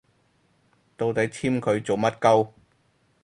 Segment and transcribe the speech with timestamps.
[0.97, 2.53] 到底簽佢做乜 𨳊